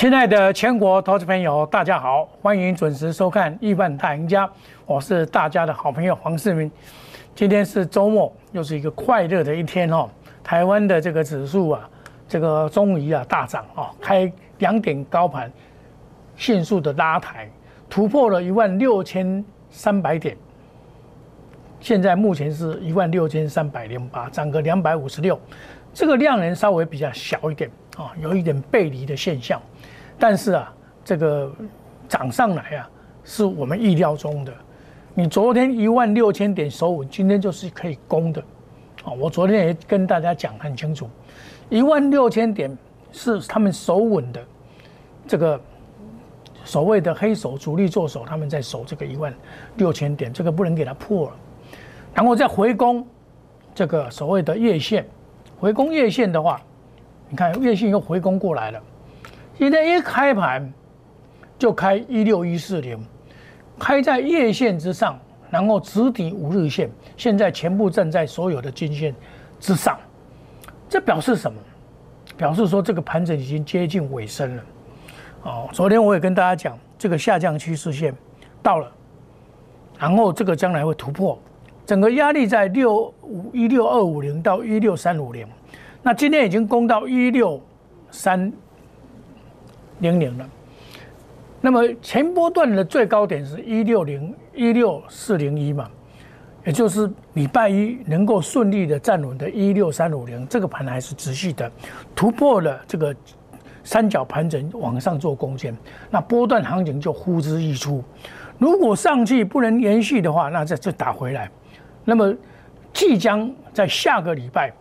[0.00, 4.46] 亲爱的全国投资朋友，大家好，欢迎准时收看《亿万大赢家》，
[4.86, 6.70] 我是大家的好朋友黄世明。
[7.34, 10.08] 今天是周末，又是一个快乐的一天哦。
[10.42, 11.86] 台湾的这个指数啊，
[12.26, 15.52] 这个终于啊大涨哦，开两点高盘，
[16.34, 17.46] 迅速的拉抬，
[17.90, 20.34] 突破了一万六千三百点。
[21.78, 25.38] 现在目前是一万六千三百零八，涨个两百五十六，
[25.92, 29.60] 这个量能稍微比较小一点啊，有一点背离的现象。
[30.20, 31.50] 但是啊，这个
[32.06, 32.90] 涨上来啊，
[33.24, 34.52] 是我们意料中的。
[35.14, 38.40] 你昨天一万六千点守稳，今天就是可以攻的。
[39.02, 41.08] 啊，我昨天也跟大家讲很清楚，
[41.70, 42.76] 一万六千点
[43.12, 44.44] 是他们守稳的。
[45.26, 45.58] 这个
[46.64, 49.34] 所谓的黑手主力做手，他们在守这个一万
[49.76, 51.36] 六千点，这个不能给他破了。
[52.12, 53.06] 然后再回攻
[53.74, 55.08] 这个所谓的月线，
[55.58, 56.60] 回攻月线的话，
[57.30, 58.82] 你看月线又回攻过来了。
[59.60, 60.72] 今天一开盘
[61.58, 62.98] 就开一六一四零，
[63.78, 69.14] 开在月线之上，然后直抵五日线，现在全部站在所有的均线
[69.58, 70.00] 之上，
[70.88, 71.60] 这表示什么？
[72.38, 74.62] 表示说这个盘整已经接近尾声了。
[75.42, 78.16] 哦，昨天我也跟大家讲，这个下降趋势线
[78.62, 78.90] 到了，
[79.98, 81.38] 然后这个将来会突破，
[81.84, 85.46] 整个压力在六五一六二五零到一六三五零，
[86.02, 87.60] 那今天已经攻到一六
[88.10, 88.50] 三。
[90.00, 90.48] 零零了，
[91.60, 95.88] 那么前波段的最高点是一六零一六四零一嘛，
[96.64, 101.70] 也就是礼拜一能够顺利的站稳的一六三五零，这个盘还是持续的
[102.14, 103.14] 突破了这个
[103.84, 105.76] 三角盘整往上做贡献，
[106.10, 108.02] 那波段行情就呼之欲出。
[108.58, 111.50] 如果上去不能延续的话，那再再打回来。
[112.04, 112.34] 那么
[112.92, 114.72] 即将在下个礼拜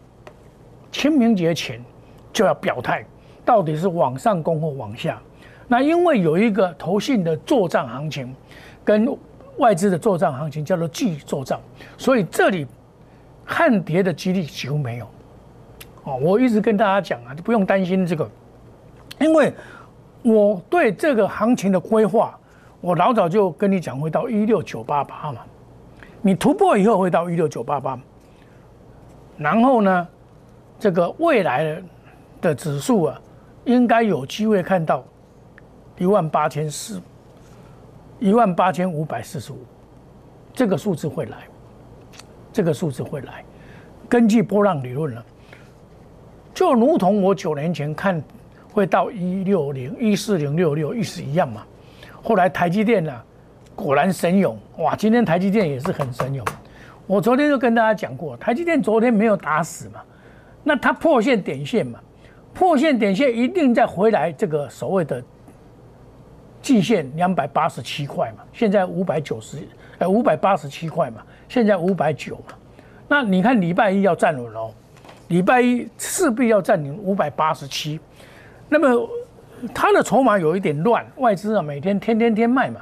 [0.92, 1.84] 清明节前
[2.32, 3.06] 就要表态。
[3.50, 5.20] 到底是往上攻或往下？
[5.68, 8.32] 那因为有一个投信的做账行情，
[8.84, 9.18] 跟
[9.58, 11.60] 外资的做账行情叫做季做账，
[11.98, 12.68] 所以这里
[13.44, 15.08] 看跌的几率几乎没有。
[16.04, 18.30] 哦，我一直跟大家讲啊，就不用担心这个，
[19.20, 19.52] 因为
[20.22, 22.38] 我对这个行情的规划，
[22.82, 25.42] 我老早就跟你讲会到一六九八八嘛，
[26.22, 28.00] 你突破以后会到一六九八八，
[29.38, 30.08] 然后呢，
[30.80, 31.82] 这个未来
[32.42, 33.20] 的指数啊。
[33.66, 35.04] 应该有机会看到
[35.98, 37.02] 一万八千四、
[38.20, 39.60] 一万八千五百四十五，
[40.54, 41.38] 这个数字会来，
[42.52, 43.44] 这个数字会来。
[44.08, 45.24] 根据波浪理论了，
[46.54, 48.22] 就如同我九年前看
[48.72, 51.64] 会到一六零、一四零六六意思一样嘛。
[52.24, 53.22] 后来台积电呢，
[53.76, 54.96] 果然神勇哇！
[54.96, 56.46] 今天台积电也是很神勇。
[57.06, 60.02] 我昨天就跟大家讲过，台积电昨天没有打死嘛，
[60.64, 62.00] 那它破线点线嘛。
[62.54, 65.24] 破线点线一定再回来，这个所谓的
[66.62, 69.60] 季线两百八十七块嘛，现在五百九十，
[69.98, 72.56] 呃五百八十七块嘛，现在五百九嘛，
[73.08, 74.72] 那你看礼拜一要站稳哦，
[75.30, 77.98] 礼拜一势必要占领五百八十七，
[78.68, 79.10] 那么
[79.74, 82.82] 它的筹码有一点乱，外资啊每天天天天卖嘛，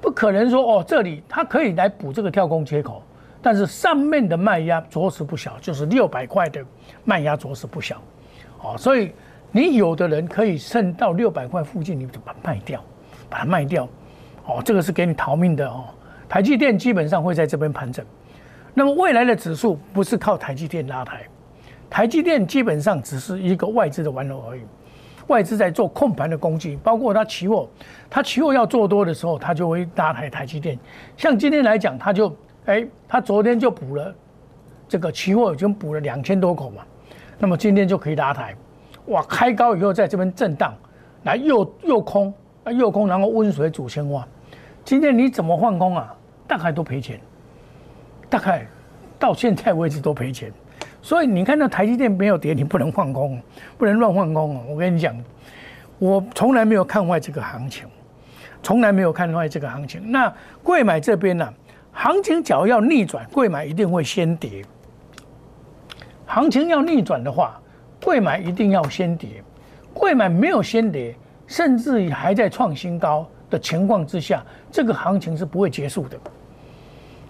[0.00, 3.02] 不可能说哦这里它可以来补这个跳空缺口，
[3.40, 6.64] 但是上面的卖压着实不小，就是六百块的
[7.04, 8.02] 卖压着实不小。
[8.62, 9.12] 哦，所以
[9.52, 12.82] 你有的人可以剩到六百块附近，你就把它卖掉，
[13.28, 13.88] 把它卖掉。
[14.46, 15.84] 哦，这个是给你逃命的哦。
[16.28, 18.04] 台积电基本上会在这边盘整，
[18.74, 21.22] 那么未来的指数不是靠台积电拉抬，
[21.88, 24.62] 台积电基本上只是一个外资的玩偶而已。
[25.28, 27.68] 外资在做控盘的工具，包括它期货，
[28.08, 30.78] 它期货要做多的时候，它就会拉抬台积电。
[31.16, 34.14] 像今天来讲，它就哎，它昨天就补了
[34.88, 36.84] 这个期货，已经补了两千多口嘛。
[37.38, 38.54] 那么今天就可以拉抬，
[39.06, 39.22] 哇！
[39.24, 40.74] 开高以后在这边震荡，
[41.24, 42.32] 来又又空
[42.64, 44.26] 啊，又空，然后温水煮青蛙。
[44.84, 46.14] 今天你怎么换空啊？
[46.46, 47.20] 大概都赔钱，
[48.30, 48.66] 大概
[49.18, 50.52] 到现在为止都赔钱。
[51.02, 53.40] 所以你看到台积电没有跌，你不能换空，
[53.76, 54.62] 不能乱换空啊！
[54.68, 55.14] 我跟你讲，
[55.98, 57.86] 我从来没有看坏这个行情，
[58.62, 60.10] 从来没有看坏这个行情。
[60.10, 60.32] 那
[60.62, 61.52] 贵买这边呢，
[61.92, 64.64] 行情只要要逆转，贵买一定会先跌。
[66.26, 67.60] 行情要逆转的话，
[68.02, 69.42] 贵买一定要先跌，
[69.94, 71.14] 贵买没有先跌，
[71.46, 76.18] 甚至于还在创新高的情况之下，这个行情是不会结束的。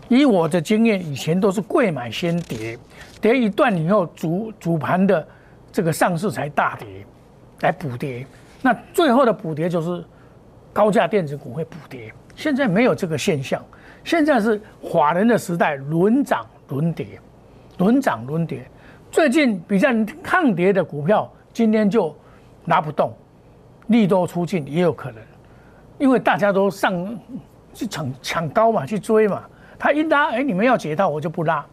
[0.08, 2.78] 以我的经验，以前都是贵买先跌，
[3.20, 5.26] 跌一段以后，主主盘的
[5.70, 6.87] 这个上市才大跌
[7.60, 8.26] 来补跌，
[8.62, 10.04] 那最后的补跌就是
[10.72, 12.12] 高价电子股会补跌。
[12.34, 13.62] 现在没有这个现象，
[14.04, 17.19] 现在是华人的时代，轮涨轮跌，
[17.78, 18.66] 轮涨轮跌。
[19.10, 19.88] 最近比较
[20.22, 22.14] 抗跌的股票，今天就
[22.64, 23.12] 拿不动，
[23.86, 25.20] 利多出尽也有可能，
[25.98, 27.18] 因为大家都上
[27.72, 29.42] 去抢抢高嘛，去追嘛。
[29.78, 31.64] 他一拉，哎，你们要解套，我就不拉。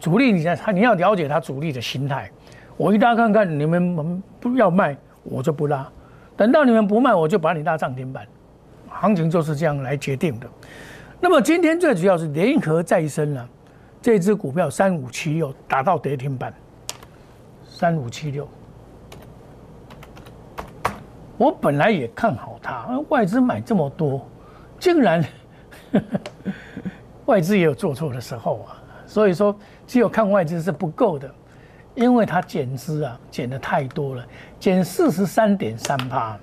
[0.00, 2.30] 主力，你他你要了解他主力的心态。
[2.76, 5.88] 我一拉看看，你们不要卖，我就不拉。
[6.36, 8.26] 等到你们不卖，我就把你拉涨停板。
[8.88, 10.46] 行情就是这样来决定的。
[11.20, 13.48] 那么今天最主要是联合再生了，
[14.04, 16.52] 这只股票三五七六打到跌停板。
[17.66, 18.46] 三五七六，
[21.38, 24.28] 我本来也看好它，外资买这么多，
[24.78, 25.24] 竟然
[27.24, 28.76] 外资也有做错的时候啊。
[29.06, 29.56] 所以说，
[29.86, 31.34] 只有看外资是不够的，
[31.94, 34.26] 因为它减资啊，减的太多了，
[34.60, 36.38] 减四十三点三趴。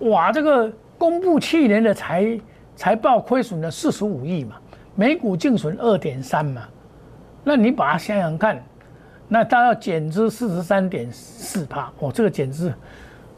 [0.00, 2.40] 哇，这个公布去年的财
[2.74, 4.56] 财报亏损了四十五亿嘛，
[4.96, 6.62] 每股净损二点三嘛，
[7.44, 8.60] 那你把它想想看。
[9.28, 12.72] 那它要减资四十三点四帕，哦，这个减资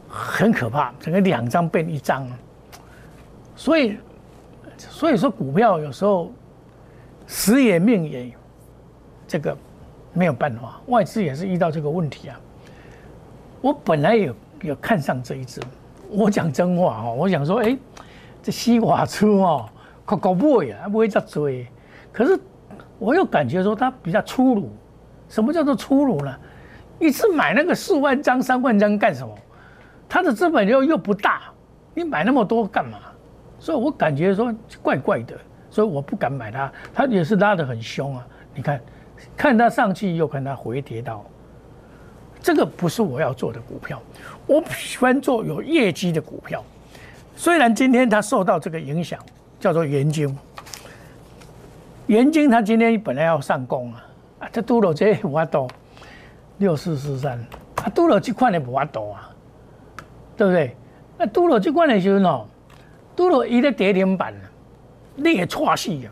[0.07, 2.27] 很可怕，整个两张变一张，
[3.55, 3.97] 所以，
[4.77, 6.31] 所以说股票有时候
[7.25, 8.31] 时也命也，
[9.27, 9.57] 这个
[10.13, 12.39] 没有办法，外资也是遇到这个问题啊。
[13.59, 15.59] 我本来有有看上这一只，
[16.07, 17.75] 我讲真话哦，我想说，哎，
[18.43, 19.67] 这西瓜出哦，
[20.09, 21.67] 可搞不会啊，不会再追，
[22.11, 22.39] 可是
[22.97, 24.71] 我又感觉说它比较粗鲁。
[25.27, 26.35] 什么叫做粗鲁呢？
[26.97, 29.31] 一次买那个四万张、三万张干什么？
[30.07, 31.43] 他的资本又又不大，
[31.93, 32.97] 你买那么多干嘛？
[33.59, 34.51] 所以我感觉说
[34.81, 35.37] 怪怪的，
[35.69, 36.71] 所以我不敢买它。
[36.91, 38.25] 它也是拉得很凶啊！
[38.55, 38.81] 你看，
[39.37, 41.23] 看它上去又看它回跌到，
[42.41, 44.01] 这个不是我要做的股票。
[44.47, 46.63] 我喜欢做有业绩的股票。
[47.35, 49.19] 虽然今天它受到这个影响，
[49.59, 50.37] 叫做元金。
[52.07, 54.05] 元金它今天本来要上攻啊。
[54.39, 55.67] 啊，这拄了这无法度，
[56.59, 57.37] 六四四三，
[57.75, 59.29] 啊，拄了这款的无法度啊，
[60.37, 60.75] 对不对？
[61.17, 62.45] 啊，拄了这款的时候喏，
[63.17, 64.33] 拄了一个跌停板，
[65.15, 66.07] 你也错死啊！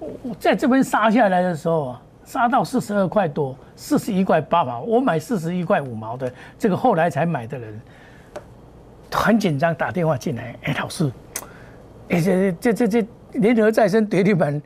[0.00, 7.80] 我在这边杀下来的时候啊，杀到四十二块多，四十一块八毛，我买四十一块五毛的，这个后来才买的人
[9.12, 11.08] 很紧张，打电话进来，哎，老师，
[12.08, 14.60] 哎，这这这这联合再生跌停板。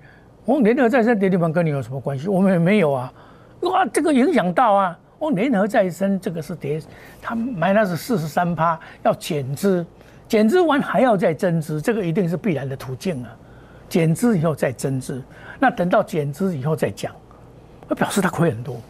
[0.44, 2.29] 我联合再生跌停板跟你有什么关系？
[2.29, 3.12] 我们也没有啊，
[3.61, 4.99] 哇，这个影响到啊。
[5.19, 6.83] 我联合再生这个是跌，
[7.21, 9.87] 他买那是四十三趴，要减资，
[10.27, 13.31] 减资完还要再增资，这个一定是必然的途径啊。
[13.89, 15.23] 减资以后再增资，
[15.61, 17.12] 那等到减资以后再讲，
[17.89, 18.81] 那表示他亏很多。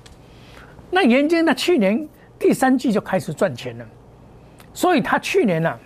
[0.91, 2.09] 那严金他去年
[2.39, 3.85] 第三季就开始赚钱了，
[4.73, 5.79] 所以他去年呢，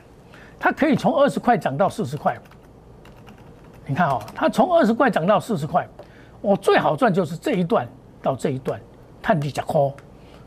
[0.61, 2.39] 他可以从二十块涨到四十块。
[3.87, 5.87] 你看哦，它从二十块涨到四十块，
[6.41, 7.87] 我最好赚就是这一段
[8.21, 8.81] 到这一段，
[9.23, 9.94] 探底加空，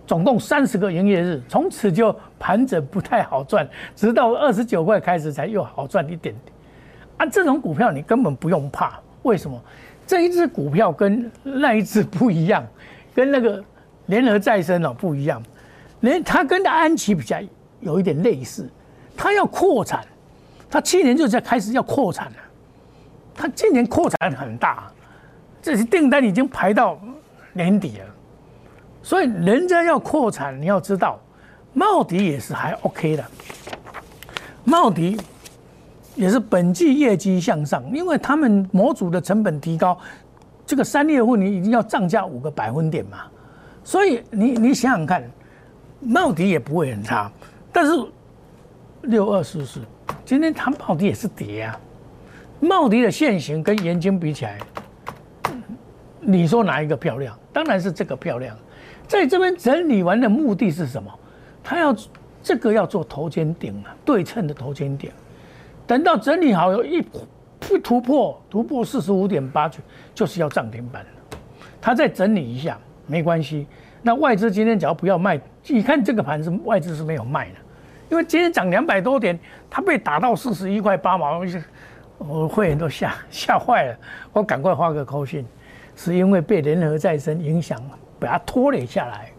[0.06, 6.36] 总共三十个营业日，从此就盘整不太好赚，直到二十九块开始才又好赚一点点。
[7.18, 9.57] 啊，这种股票你根本不用怕，为什么？
[10.06, 12.65] 这一只股票跟那一只不一样，
[13.13, 13.63] 跟那个
[14.07, 15.42] 联合再生哦不一样，
[16.01, 17.38] 连它跟安琪比较
[17.80, 18.69] 有一点类似，
[19.15, 20.06] 它要扩产，
[20.69, 22.38] 它去年就在开始要扩产了。
[23.39, 24.92] 他今年扩产很大，
[25.61, 26.99] 这些订单已经排到
[27.54, 28.06] 年底了，
[29.02, 31.18] 所以人家要扩产，你要知道，
[31.71, 33.25] 茂迪也是还 OK 的，
[34.66, 35.18] 茂迪
[36.16, 39.97] 也是本季业绩向上，因为他们模组的成本提高，
[40.66, 43.19] 这个三月份你已经要涨价五个百分点嘛，
[43.85, 45.23] 所以你你想想看，
[46.02, 47.31] 茂迪也不会很差，
[47.71, 47.92] 但是
[49.04, 49.80] 六二四四，
[50.25, 51.80] 今天它茂迪也是跌啊。
[52.59, 54.57] 茂迪的线型跟盐金比起来，
[56.19, 57.37] 你说哪一个漂亮？
[57.54, 58.56] 当然是这个漂亮。
[59.07, 61.11] 在这边整理完的目的是什么？
[61.63, 61.95] 他要
[62.44, 65.09] 这个要做头肩顶啊，对称的头肩顶。
[65.87, 67.01] 等到整理好有一
[67.81, 69.80] 突破，突破四十五点八就
[70.13, 71.37] 就是要涨停板了。
[71.81, 73.66] 他再整理一下没关系。
[74.01, 77.56] 那外资今天只要不要卖，你看这个盘是外资是没有卖的，
[78.09, 79.37] 因为今天涨两百多点，
[79.69, 81.44] 它被打到四十一块八毛。
[82.19, 83.97] 我会员都吓吓坏了，
[84.33, 85.45] 我赶快发个口信，
[85.95, 87.81] 是因为被联合再生影响，
[88.19, 89.31] 把它拖累下来，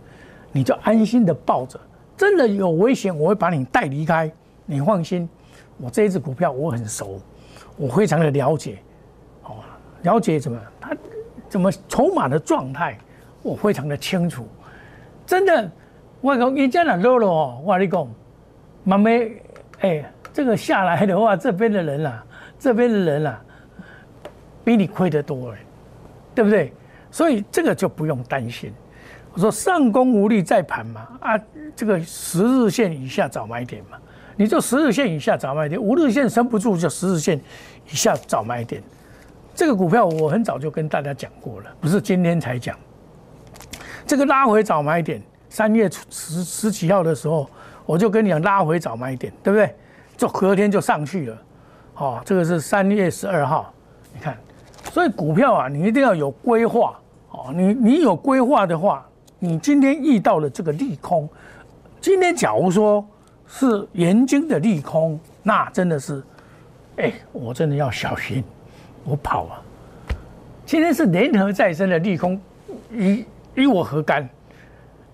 [0.51, 1.79] 你就安心的抱着，
[2.17, 4.33] 真的有危险，我会把你带离开，
[4.65, 5.29] 你放心，
[5.77, 7.21] 我这一只股票我很熟，
[7.77, 8.79] 我非常的了解，
[9.45, 9.57] 哦，
[10.03, 10.97] 了解怎么它
[11.51, 12.97] 怎么筹码的状态，
[13.43, 14.49] 我非常的清楚，
[15.27, 15.71] 真的，
[16.23, 18.09] 我讲你这样落了哦，我跟你讲，
[18.85, 19.31] 慢慢，
[19.81, 22.25] 哎，这个下来的话，这边的人啊。
[22.61, 23.41] 这边的人啊，
[24.63, 25.59] 比你亏得多哎，
[26.35, 26.73] 对不对？
[27.11, 28.73] 所以这个就不用担心。
[29.33, 31.41] 我说上攻无力再盘嘛，啊，
[31.75, 33.97] 这个十日线以下找买点嘛。
[34.37, 37.41] 你就十日线以下找买点，五日线撑不住就十日线
[37.91, 38.83] 以下找买点。
[39.55, 42.79] 这个股票我很早就跟大家讲过了，不是今天才讲。
[44.07, 47.49] 这个拉回找买点，三月十十几号的时候，
[47.87, 49.75] 我就跟你讲拉回找买点，对不对？
[50.17, 51.43] 就隔天就上去了。
[51.97, 53.73] 哦，这个是三月十二号，
[54.15, 54.37] 你看，
[54.93, 56.99] 所以股票啊，你一定要有规划。
[57.31, 59.07] 哦，你你有规划的话，
[59.39, 61.29] 你今天遇到了这个利空，
[62.01, 63.07] 今天假如说
[63.47, 66.23] 是严金的利空，那真的是，
[66.97, 68.43] 哎，我真的要小心，
[69.05, 69.63] 我跑啊。
[70.67, 72.41] 今天是联合再生的利空，
[72.91, 74.29] 与与我何干？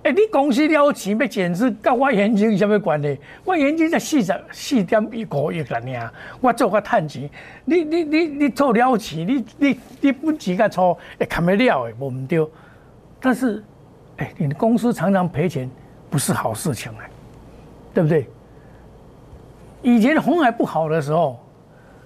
[0.07, 3.19] 哎，你公司了钱要减资，跟我眼睛有什么关系？
[3.45, 7.29] 我眼睛才四十四点一个亿啦，尔，我做个探钱，
[7.65, 12.47] 你你你你做了钱，你你你本钱个错，会看不了的，无唔对。
[13.21, 13.65] 但是，
[14.19, 15.69] 哎，你的公司常常赔钱，
[16.09, 17.11] 不是好事情哎，
[17.93, 18.29] 对不对？
[19.83, 21.37] 以前红海不好的时候，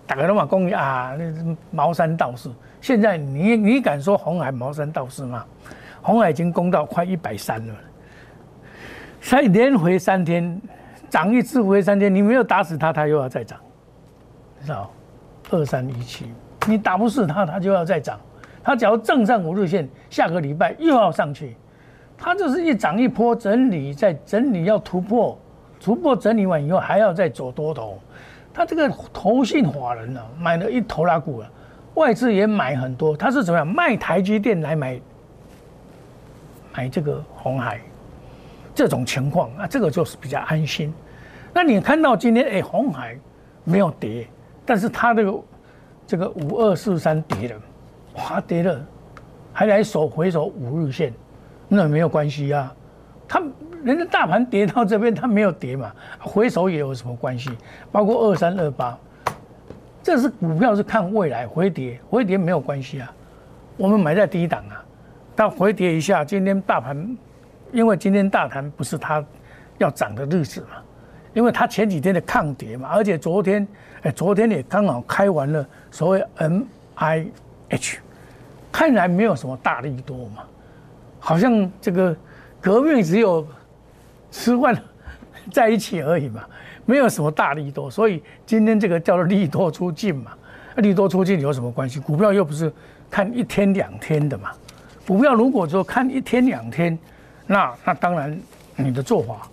[0.07, 2.49] 大家都嘛讲啊，那茅山道士。
[2.81, 5.45] 现在你你敢说红海茅山道士吗？
[6.01, 7.75] 红海已经攻到快一百三了。
[9.21, 10.61] 才连回三天，
[11.09, 13.59] 涨一次回三天，你没有打死它，它又要再涨，
[14.59, 14.91] 你知道？
[15.51, 16.27] 二三一七，
[16.67, 18.19] 你打不死它，它就要再涨。
[18.63, 21.57] 它只要正上五日线，下个礼拜又要上去。
[22.17, 25.39] 它就是一涨一波整理，在整理要突破，
[25.81, 27.99] 突破整理完以后还要再走多头。
[28.53, 31.51] 它这个投信法人呢，买了一头拉股了，
[31.95, 33.17] 外资也买很多。
[33.17, 35.01] 它是怎么样卖台积电来买
[36.75, 37.81] 买这个红海？
[38.75, 40.93] 这种情况啊，这个就是比较安心。
[41.53, 43.19] 那你看到今天哎，红海
[43.65, 44.27] 没有跌，
[44.65, 45.41] 但是它这个
[46.07, 47.61] 这个五二四三跌了，
[48.15, 48.81] 哇跌了，
[49.53, 51.13] 还来守回守五日线，
[51.69, 52.73] 那没有关系啊。
[53.29, 53.43] 它
[53.83, 57.51] 人家大盘跌到这边，它没有跌嘛，回首也有什么关系？
[57.91, 58.97] 包括二三二八，
[60.03, 63.13] 这是股票是看未来回跌，回跌没有关系啊。
[63.77, 64.85] 我们买在低档啊，
[65.35, 67.17] 它回跌一下，今天大盘。
[67.73, 69.25] 因为今天大盘不是它
[69.79, 70.83] 要涨的日子嘛，
[71.33, 73.67] 因为它前几天的抗跌嘛，而且昨天，
[74.03, 76.63] 哎，昨天也刚好开完了所谓 M
[76.97, 77.27] I
[77.69, 77.99] H，
[78.73, 80.43] 看来没有什么大利多嘛，
[81.19, 82.15] 好像这个
[82.61, 83.47] 革命只有
[84.31, 84.77] 吃饭
[85.53, 86.45] 在一起而已嘛，
[86.85, 90.33] 没有什么大利多，所以今天这个叫做利多出尽嘛，
[90.77, 92.01] 利多出尽有什么关系？
[92.01, 92.73] 股票又不是
[93.09, 94.51] 看一天两天的嘛，
[95.07, 96.99] 股票如果说看一天两天。
[97.51, 98.41] 那那当然，
[98.77, 99.49] 你的做法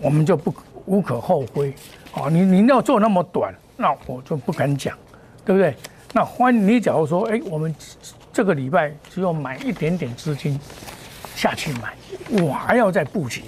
[0.00, 0.54] 我们就不
[0.86, 1.74] 无可厚非
[2.14, 2.28] 啊！
[2.30, 4.96] 你你要做那么短，那我就不敢讲，
[5.44, 5.74] 对不对？
[6.12, 7.74] 那欢你假如说，哎，我们
[8.32, 10.56] 这个礼拜只有买一点点资金
[11.34, 11.96] 下去买，
[12.44, 13.42] 我还要再布局。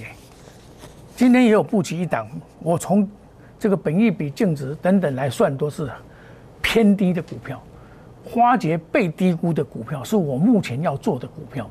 [1.14, 3.08] 今天也有布局一档，我从
[3.60, 5.88] 这个本益比净值等等来算，都是
[6.60, 7.62] 偏低的股票，
[8.24, 11.70] 花杰被低估的股票，是我目前要做的股票，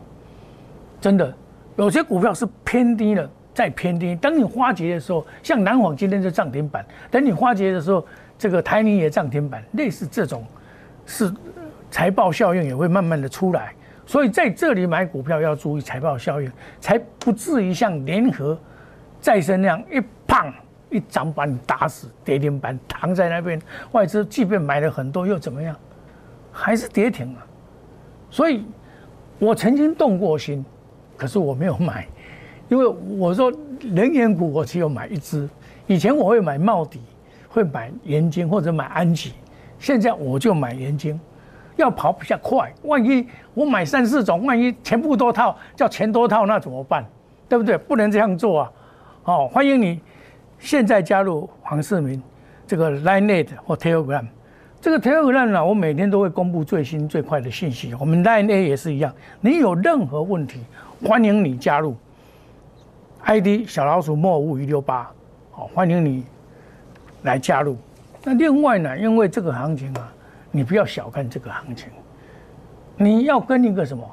[1.01, 1.35] 真的。
[1.75, 4.15] 有些股票是偏低了，再偏低。
[4.15, 6.85] 等你花节的时候，像南纺今天就涨停板。
[7.09, 8.05] 等你花节的时候，
[8.37, 9.63] 这个台泥也涨停板。
[9.73, 10.45] 类似这种，
[11.05, 11.33] 是
[11.89, 13.73] 财报效应也会慢慢的出来。
[14.05, 18.57] 所以在这里买股票要注意财报效应，才不至于像联合
[19.19, 20.53] 再生那样一胖
[20.91, 23.59] 一掌把你打死，跌停板躺在那边。
[23.93, 25.75] 外资即便买了很多，又怎么样？
[26.51, 27.41] 还是跌停啊。
[28.29, 28.63] 所以
[29.39, 30.63] 我曾经动过心。
[31.15, 32.07] 可是我没有买，
[32.69, 32.85] 因为
[33.17, 33.51] 我说
[33.81, 35.47] 能源股我只有买一只。
[35.87, 37.01] 以前我会买茂迪，
[37.49, 39.33] 会买盐金或者买安吉，
[39.77, 41.19] 现在我就买盐金，
[41.75, 42.73] 要跑比较快。
[42.83, 47.05] 万一我买三四种，万一全部都套，叫钱多套，那怎么办？
[47.49, 47.77] 对不对？
[47.77, 48.71] 不能这样做啊！
[49.25, 49.99] 哦，欢迎你
[50.57, 52.19] 现在加入黄世明
[52.65, 54.25] 这个 Line 或 Telegram。
[54.81, 57.93] 这个 Telegram 呢，我每天都会公布最新最快的信息。
[57.99, 60.61] 我们 Line A 也是一样，你有任何问题。
[61.05, 61.97] 欢迎你加入
[63.25, 65.11] ，ID 小老鼠莫五一六八，
[65.51, 66.23] 好，欢迎你
[67.23, 67.75] 来加入。
[68.23, 70.09] 那另外呢，因为这个行情啊，
[70.49, 71.89] 你不要小看这个行情，
[72.95, 74.09] 你要跟一个什么，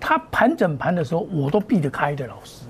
[0.00, 2.64] 它盘整盘的时候，我都避得开的老师。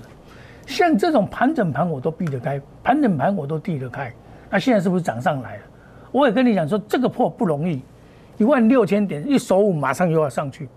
[0.67, 4.13] 像这种盘整盘我都避得开，盘整盘我都避得开。
[4.49, 5.63] 那现在是不是涨上来了？
[6.11, 7.81] 我也跟你讲说，这个破不容易，
[8.37, 10.67] 一万六千点一守五，马上又要上去，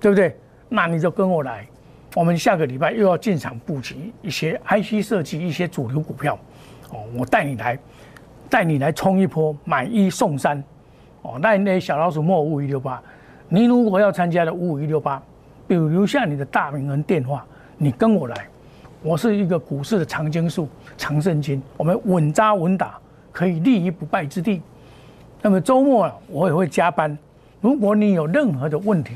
[0.00, 0.36] 对不对？
[0.68, 1.64] 那你就跟我来。
[2.14, 6.38] 我们下个礼拜又要进场布局一些 IC 设计、一些主流股票，
[6.90, 7.76] 哦，我带你来，
[8.48, 10.62] 带你来冲一波，买一送三，
[11.22, 13.02] 哦，那那小老鼠莫五五一六八，
[13.48, 15.20] 你如果要参加的五五一六八，
[15.66, 17.44] 比如留下你的大名跟电话，
[17.76, 18.46] 你跟我来，
[19.02, 22.96] 我是一个股市的长青树、长胜金，我们稳扎稳打，
[23.32, 24.62] 可以立于不败之地。
[25.42, 27.18] 那么周末啊，我也会加班。
[27.60, 29.14] 如果你有任何的问题，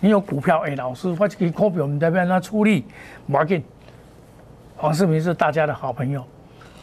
[0.00, 2.84] 你有股票，哎，老师，我可以 copy 我们这边他出力
[3.28, 3.62] ，market。
[4.76, 6.24] 黄世明是大家的好朋友，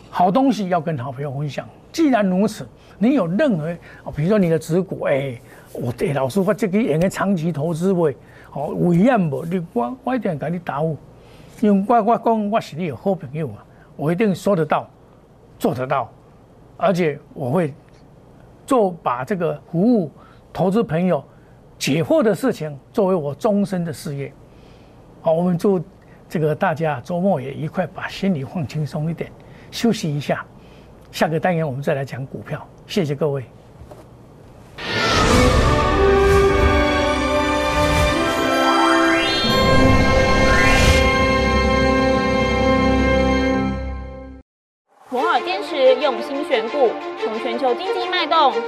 [0.10, 1.66] 好东西要跟好朋友分享。
[1.94, 2.68] 既然如此，
[2.98, 3.74] 你有任何，
[4.14, 5.40] 比如说你的持股，哎，
[5.72, 8.14] 我对老师，我这个应该长期投资喂，
[8.52, 9.46] 哦，危险不？
[9.46, 10.98] 你我我一定给你答复，
[11.62, 13.64] 因为我我讲我是你的好朋友啊，
[13.96, 14.90] 我一定说得到，
[15.58, 16.12] 做得到，
[16.76, 17.74] 而且我会
[18.68, 20.12] 做把这个服务
[20.52, 21.24] 投资朋友
[21.86, 24.34] 解惑的事情作为我终身的事业。
[25.22, 25.80] 好，我们祝。
[26.28, 29.32] 这个大家周末也一块把心里放轻松一点，
[29.70, 30.44] 休息一下。
[31.12, 32.68] 下个单元我们再来讲股票。
[32.88, 33.44] 谢谢各位。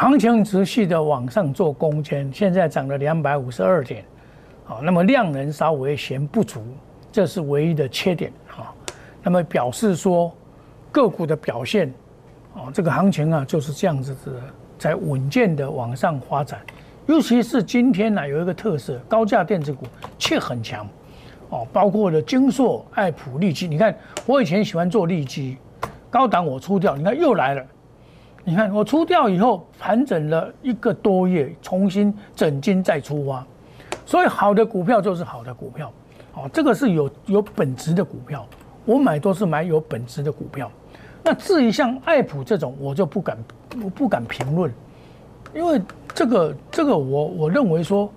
[0.00, 4.02] 行情持续的往上做攻坚，现在涨了两百五十二点，
[4.64, 6.58] 好，那么量能稍微嫌不足，
[7.12, 8.32] 这是唯一的缺点。
[9.22, 10.34] 那么表示说，
[10.90, 11.92] 个股的表现，
[12.54, 14.32] 哦，这个行情啊就是这样子的，
[14.78, 16.58] 在稳健的往上发展。
[17.04, 19.84] 尤其是今天呢，有一个特色，高价电子股
[20.18, 20.88] 却很强，
[21.50, 23.68] 哦，包括了金硕、爱普、利基。
[23.68, 25.58] 你看，我以前喜欢做利基，
[26.08, 27.62] 高档我出掉，你看又来了。
[28.44, 33.46] 你看我出掉以后，盘整了一个多月，重新整金再出发。
[34.06, 35.92] 所以好的股票就是好的股票，
[36.34, 38.46] 哦，这个是有有本质的股票。
[38.86, 40.68] 我买都是买有本质的股票，
[41.22, 43.36] 那至于像爱普这种，我就不敢，
[43.84, 44.72] 我不敢评论，
[45.54, 45.80] 因为
[46.14, 48.10] 这个这个我我认为说，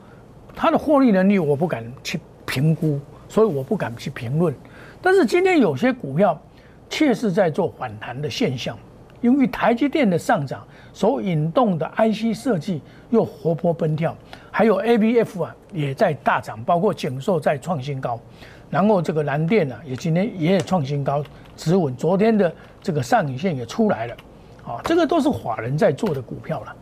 [0.56, 4.56] 它的获利能力我不敢去评估，所以我不敢去评论。
[5.02, 6.42] 但是今天有些股票
[6.90, 8.76] 确实在做反弹的现象，
[9.24, 14.14] 因为台积电的上涨所引动的 IC 设计又活泼奔跳，
[14.52, 18.20] 还有 ABF 啊也在大涨，包括景硕在创新高。
[18.70, 21.24] 然后这个蓝电呢，也今天也创新高，
[21.56, 21.96] 止稳。
[21.96, 24.16] 昨天的这个上影线也出来了，
[24.66, 26.76] 啊，这个都是法人在做的股票了，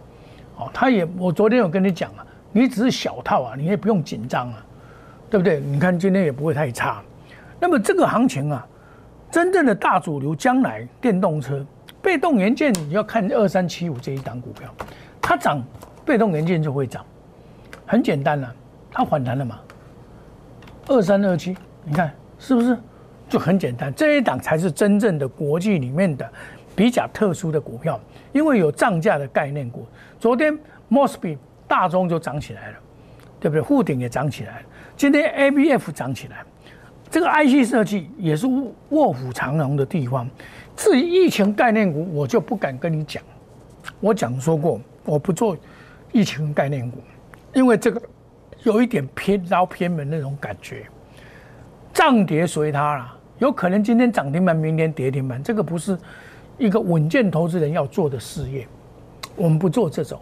[0.58, 4.66] 哦，他也，我昨天有跟你讲啊，你只是小套啊，你也不用紧张啊，
[5.30, 5.60] 对不对？
[5.60, 7.04] 你看今天也不会太差。
[7.60, 8.66] 那么这个行情啊，
[9.30, 11.64] 真正的大主流将来电动车、
[12.02, 14.74] 被动元件，你要看二三七五这一档股票，
[15.22, 15.64] 它涨，
[16.04, 17.06] 被动元件就会涨，
[17.86, 18.54] 很简单了，
[18.92, 19.60] 它反弹了嘛，
[20.88, 21.56] 二三二七。
[21.84, 22.78] 你看是不是
[23.30, 23.94] 就很简单？
[23.94, 26.28] 这一档才是真正的国际里面的
[26.76, 28.00] 比较特殊的股票，
[28.32, 29.88] 因为有涨价的概念股。
[30.20, 30.58] 昨天
[30.90, 31.38] Mosby
[31.68, 32.78] 大中就涨起来了，
[33.40, 33.62] 对不对？
[33.62, 34.66] 沪顶也涨起来了。
[34.96, 36.44] 今天 ABF 涨起来，
[37.10, 38.46] 这个 IC 设计也是
[38.90, 40.30] 卧虎藏龙的地方。
[40.76, 43.22] 至于疫情概念股，我就不敢跟你讲。
[44.00, 45.58] 我讲说过，我不做
[46.12, 47.00] 疫情概念股，
[47.54, 48.02] 因为这个
[48.64, 50.86] 有一点偏捞偏门那种感觉。
[51.94, 55.98] 涨跌随它啦，有可能今天涨停板，明天跌停板，这个不是
[56.58, 58.68] 一个稳健投资人要做的事业。
[59.36, 60.20] 我们不做这种，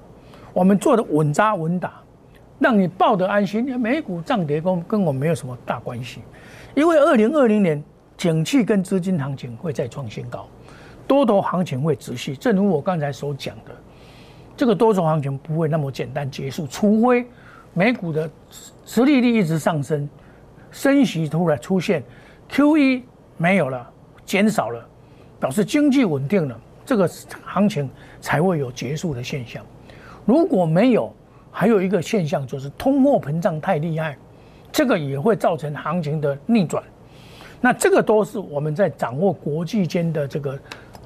[0.53, 2.01] 我们做的稳扎稳打，
[2.59, 3.79] 让你抱得安心。
[3.79, 6.21] 美股涨跌跟跟我没有什么大关系，
[6.75, 7.83] 因为二零二零年
[8.19, 10.45] 景气跟资金行情会再创新高，
[11.07, 12.35] 多头行情会持续。
[12.35, 13.71] 正如我刚才所讲的，
[14.57, 17.25] 这个多头行情不会那么简单结束，除非
[17.73, 18.29] 美股的
[18.85, 20.07] 实力率一直上升。
[20.69, 22.03] 升息突然出现
[22.49, 23.03] ，Q E
[23.37, 23.89] 没有了，
[24.25, 24.85] 减少了，
[25.39, 27.07] 表示经济稳定了，这个
[27.45, 29.65] 行情才会有结束的现象。
[30.25, 31.11] 如果没有，
[31.51, 34.17] 还有一个现象就是通货膨胀太厉害，
[34.73, 36.83] 这个也会造成行情的逆转。
[37.61, 40.57] 那这个都是我们在掌握国际间的这个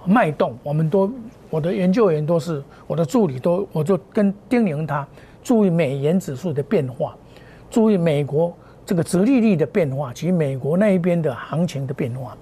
[0.06, 1.12] 脉动，我们都
[1.50, 5.08] 我的研究员都是我的助理都，我就跟叮咛他
[5.44, 7.16] 注意美元指数的变化，
[7.72, 12.38] 注意美国这个殖利率的变化及美国那一边的行情的变化，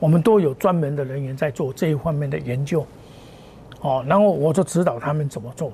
[0.00, 2.84] 我们都有专门的人员在做这一方面的研究，
[3.80, 5.70] 哦，然后我就指导他们怎么做，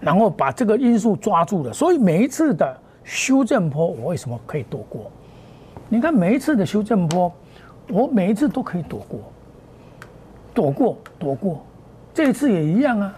[0.00, 5.10] 然后把这个因素抓住了，所以每一次的修正波，我为什么可以躲过？
[5.88, 7.32] 你看每一次的修正波，
[7.88, 9.20] 我每一次都可以躲过。
[10.52, 11.64] 躲过，躲过，
[12.14, 13.14] 这一次也一样啊。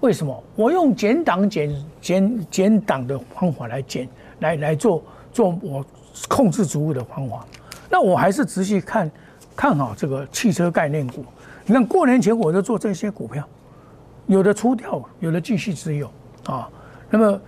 [0.00, 0.42] 为什么？
[0.56, 4.08] 我用减档、减减减档的方法来减，
[4.40, 5.84] 来来做做我
[6.28, 7.46] 控制足物的方法。
[7.88, 9.10] 那我还是仔细看
[9.54, 11.24] 看好这个汽车概念股。
[11.66, 13.46] 你看过年前我就做这些股票，
[14.26, 16.10] 有的出掉，有的继续持有
[16.46, 16.68] 啊。
[17.08, 17.40] 那么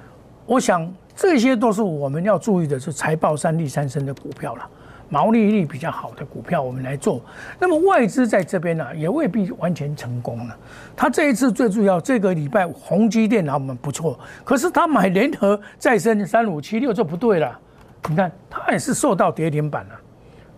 [0.47, 4.69] 我想这些都是我们要注意的，是财报三利三升的股票了。
[5.09, 7.21] 毛利率比较好的股票，我们来做。
[7.59, 10.57] 那么外资在这边呢，也未必完全成功了。
[10.97, 17.61] 他这一次最重要，这个礼拜宏基电脑我们不错，可是他买联合再生三五七六就不对了。
[18.09, 20.01] 你看，他也是受到跌停板了，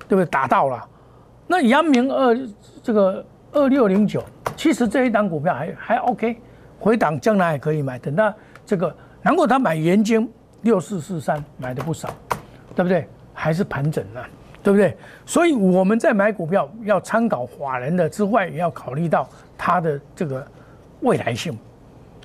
[0.06, 0.26] 对不对？
[0.26, 0.86] 打到了。
[1.48, 2.38] 那阳明二
[2.80, 4.22] 这个二六零九，
[4.56, 6.40] 其实这一档股票还还 OK，
[6.78, 7.98] 回档将来还可以买。
[7.98, 8.32] 等到
[8.64, 10.30] 这个，然后他买元晶
[10.64, 12.12] 六四四三买的不少，
[12.74, 13.06] 对不对？
[13.32, 14.26] 还是盘整了。
[14.64, 14.96] 对不对？
[15.26, 20.42] 所以我们在买股票要参考华人的之外，也要考虑到它的这个
[21.00, 21.52] 未来性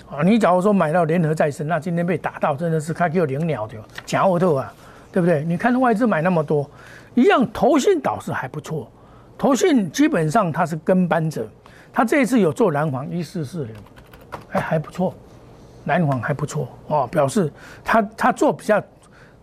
[0.10, 0.24] 啊。
[0.24, 3.76] 你假如说买到联合再生，那今天被打到真的是开就零鸟的
[4.06, 4.74] 假奥特啊，
[5.12, 5.44] 对不对？
[5.44, 6.66] 你看外资买那么多，
[7.14, 8.90] 一样投信倒是还不错，
[9.38, 11.46] 投信基本上它是跟班者，
[11.92, 13.76] 它这一次有做蓝黄一四四零，
[14.48, 15.14] 还还不错，
[15.86, 17.52] 蓝黄还不错哦，表示
[17.84, 18.82] 它它做比较。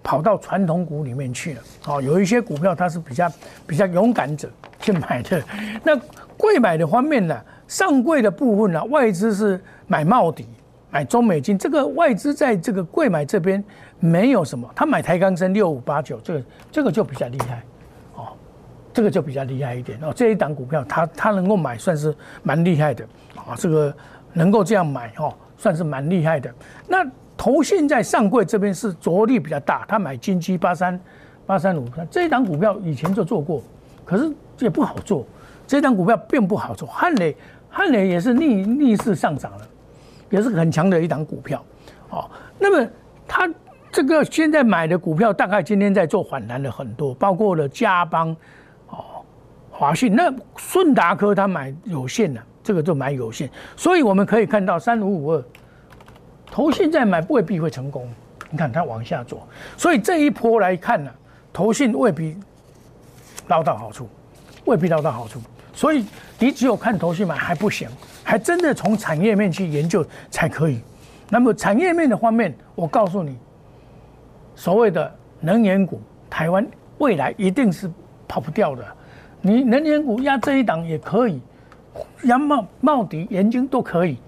[0.02, 3.28] 跑到传统股里面去了，哦，有一些股票它是比较
[3.66, 5.42] 比较勇敢者去买的。
[5.82, 5.98] 那
[6.36, 10.46] 贵买的方面呢，上柜的部分呢，外资是买茂底、
[10.92, 13.64] 买中美金，这个外资在这个贵买这边
[13.98, 17.64] 没有什么，他买台钢升六五八九，这个这个就比较厉害，
[18.14, 18.28] 哦，
[18.92, 20.12] 这个就比较厉害一点哦。
[20.14, 23.92] 这一档股票，他他能够买，算是蛮厉害的啊，这个
[24.32, 26.52] 能够这样买哦，算是蛮厉害的。
[26.88, 27.04] 那。
[27.38, 30.98] 投信在上柜这边是着力比较大，他买金基八三
[31.44, 33.62] 八三五三，这一档股票以前就做过，
[34.06, 35.26] 可是也不好做，
[35.66, 36.88] 这一档股票并不好做。
[36.88, 37.36] 汉磊
[37.68, 39.68] 汉磊也是逆逆势上涨了，
[40.30, 41.62] 也是很强的一档股票。
[42.08, 42.90] 哦，那么
[43.28, 43.46] 他
[43.92, 48.34] 这个现在买的股票大概今天在做反弹的很多，包括了嘉邦、
[48.88, 49.04] 哦
[49.70, 55.44] 华讯，那顺达科他买有限的，这个就蛮有限，所以我们可以看到三五五二。
[56.50, 58.08] 投信在买未必会成功，
[58.50, 61.08] 你看它往下走，所以这一波来看呢，
[61.52, 62.36] 投信未必
[63.46, 64.08] 捞到好处，
[64.64, 65.40] 未必捞到好处，
[65.72, 66.04] 所以
[66.40, 67.88] 你只有看投信买还不行，
[68.24, 70.80] 还真的从产业面去研究才可以。
[71.28, 73.38] 那么产业面的方面，我告诉你，
[74.56, 76.66] 所谓的能源股，台湾
[76.98, 77.88] 未来一定是
[78.26, 78.84] 跑不掉的。
[79.40, 81.40] 你能源股压这一档也可以，
[82.24, 84.18] 压茂茂迪、元晶都可以。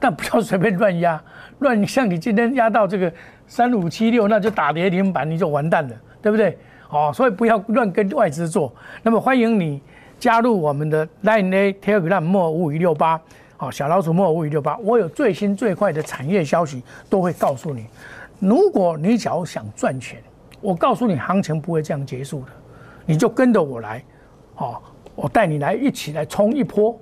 [0.00, 1.22] 但不要随便乱压，
[1.60, 3.10] 乱像你今天压到这个
[3.46, 6.58] 三五七六，那就打跌停板，你就完蛋了，对不对？
[6.90, 8.70] 哦，所以不要乱跟外资做。
[9.02, 9.80] 那么欢迎你
[10.18, 13.18] 加入我们的 Line A Telegram 莫五五一六八，
[13.56, 17.86] 好，小老鼠莫五五一六八，我有最新最快的产业消息都会告诉你。
[18.38, 20.22] 如果你假如想赚钱，
[20.60, 22.48] 我告诉你，行情不会这样结束的，
[23.06, 24.04] 你就跟着我来，
[24.54, 24.82] 好，
[25.14, 26.98] 我带你来一起来冲一波，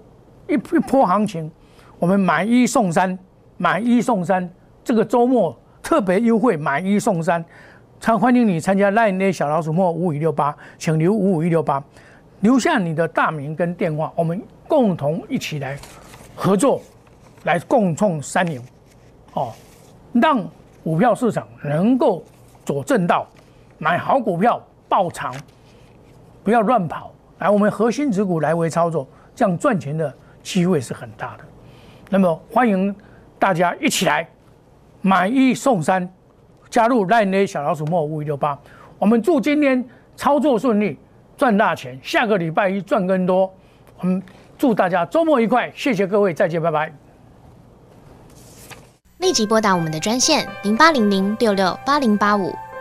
[0.49, 1.51] 一一波行情。
[1.99, 3.17] 我们买一送三，
[3.57, 4.49] 买一送三，
[4.83, 7.45] 这个周末特别优惠，买一送三，
[8.01, 11.83] 参欢迎你参加 Line 小老鼠莫五五一六八，请留五五一六八，
[12.41, 15.79] 留下你的大名跟电话，我们共同一起来
[16.35, 16.83] 合作，
[17.45, 18.61] 来共创三赢，
[19.35, 19.53] 哦，
[20.13, 20.45] 让
[20.83, 22.25] 股票市场能够
[22.65, 23.29] 走正道，
[23.79, 25.33] 买好股票爆长，
[26.43, 27.12] 不要乱跑，
[27.43, 31.45] 来我们核心持股来回操作，这样赚钱的机会是很大的。
[32.09, 32.95] 那么欢迎
[33.37, 34.29] 大家一起来
[35.01, 36.09] 买一送三，
[36.71, 38.57] 加入赖内小老鼠莫五五六八，
[38.97, 40.97] 我们祝今天操作顺利，
[41.37, 43.53] 赚大钱，下个礼拜一赚更多。
[43.99, 44.23] 我们
[44.57, 46.93] 祝大家周末愉快，谢谢各位，再见，拜拜。
[49.19, 52.55] 立即拨打我们的专线零八零零六六八零八五。